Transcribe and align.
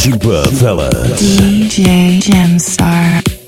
Super 0.00 0.42
Fellas. 0.56 1.20
DJ 1.20 2.20
Gemstar. 2.20 3.39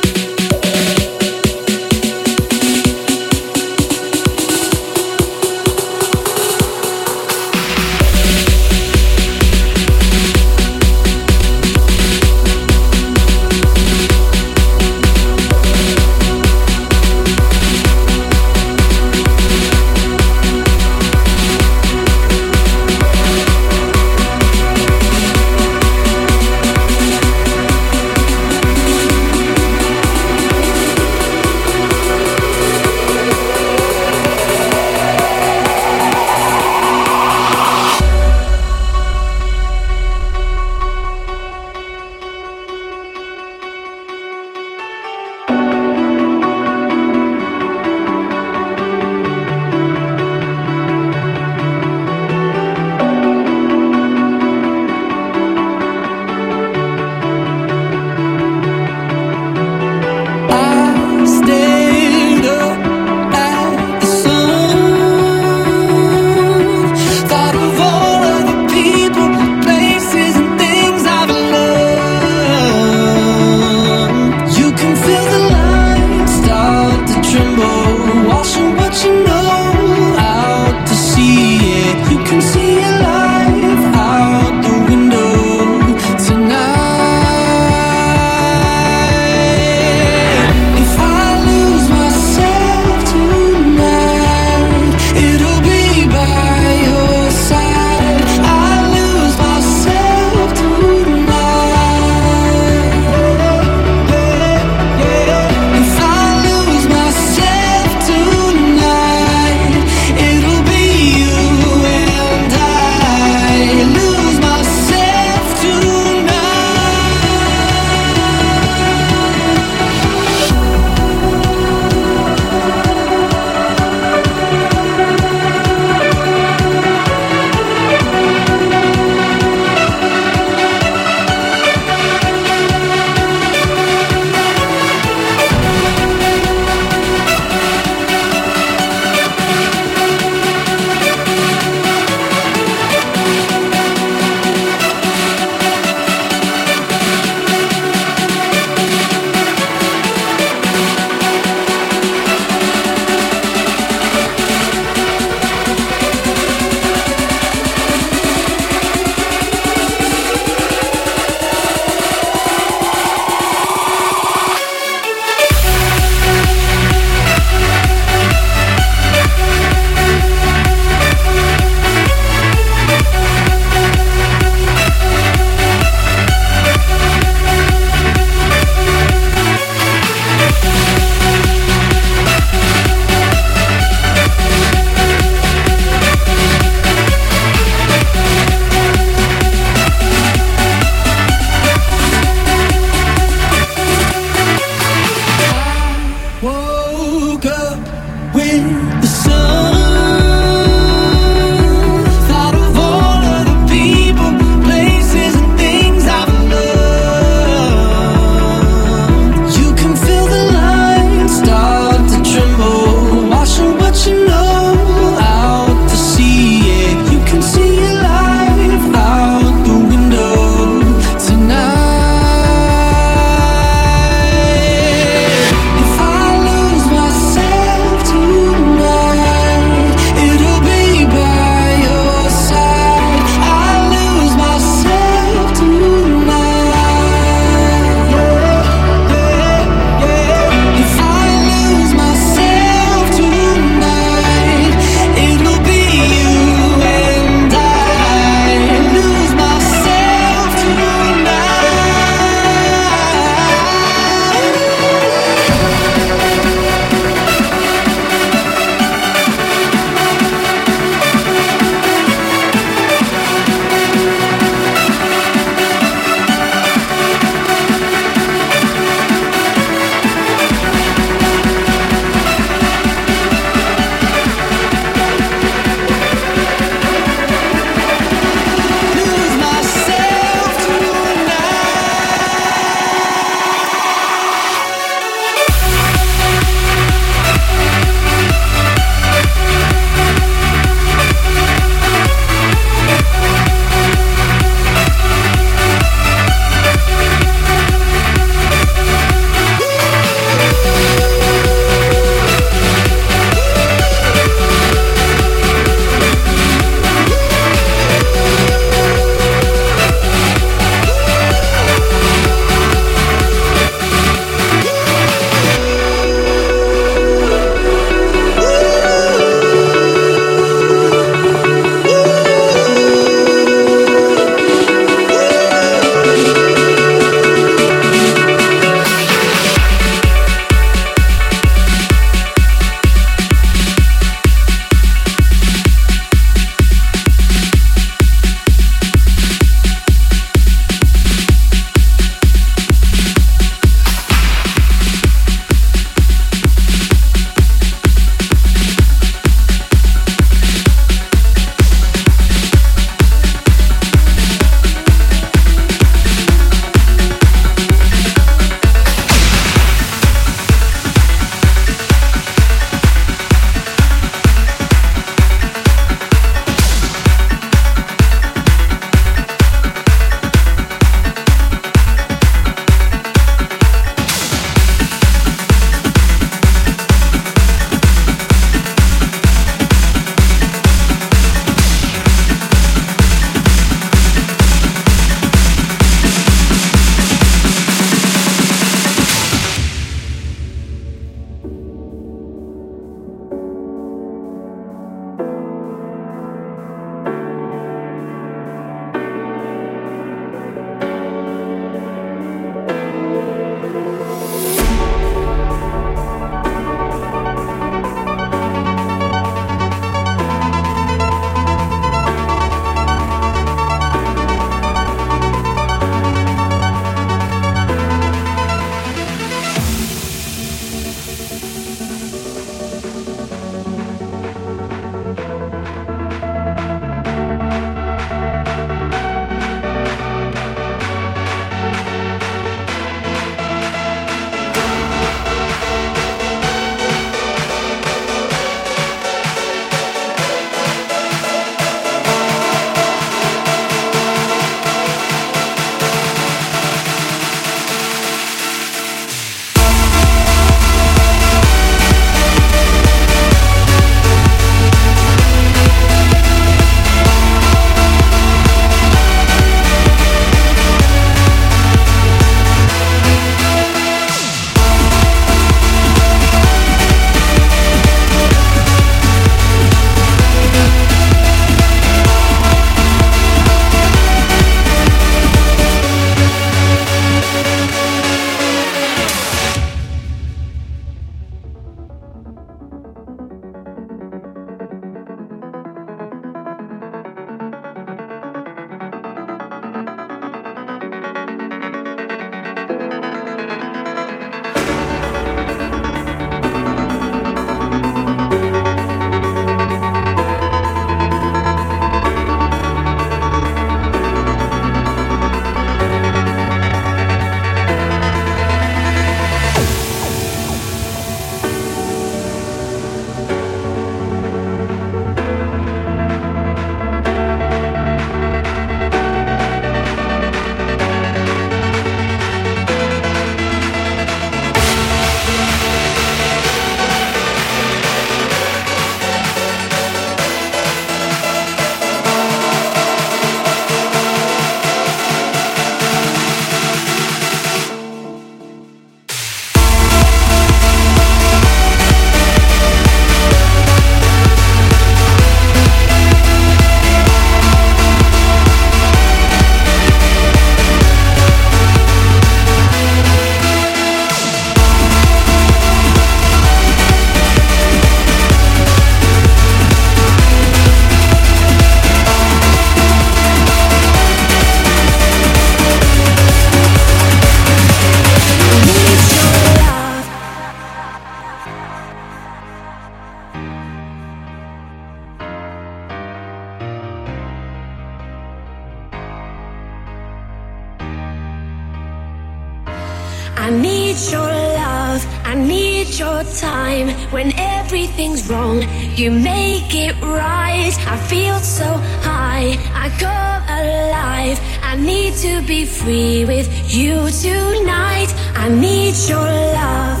need 598.86 599.08
your 599.08 599.18
love. 599.18 600.00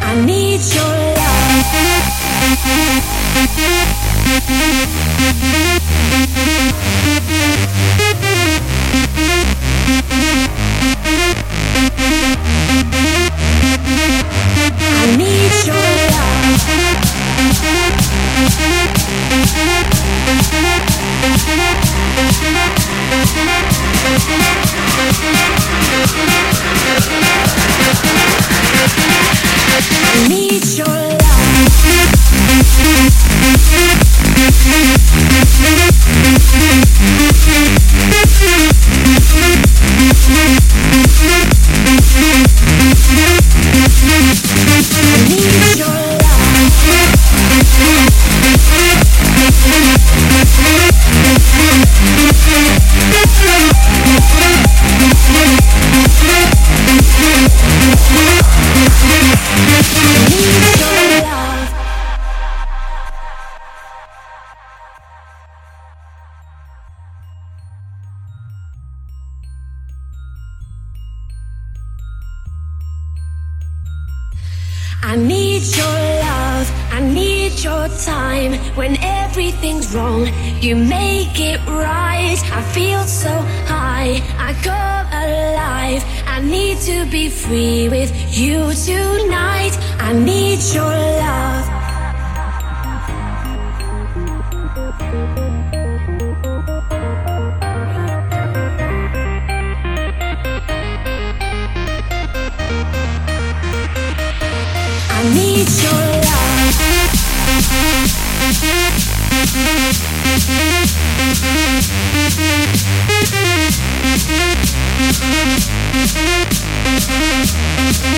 I 0.00 0.24
need 0.24 0.60
your 0.74 0.84
love. 7.54 7.63
I 90.06 90.12
need 90.12 90.60
your 90.74 90.84
love. 90.84 91.64
I 105.08 105.22
need 105.32 105.68
your 105.82 105.92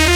love. 0.02 0.15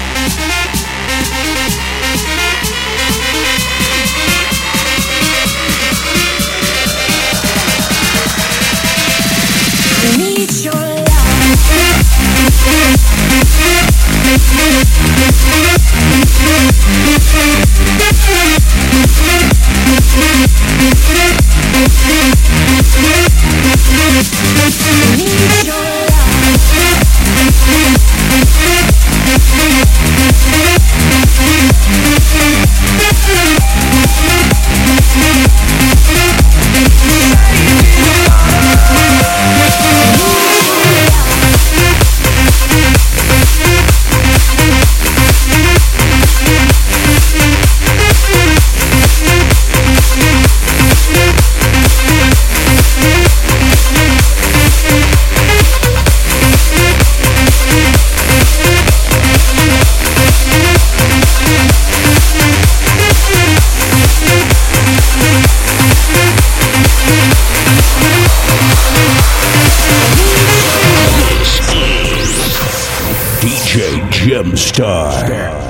Gemstar. 74.23 75.25
Star. 75.25 75.60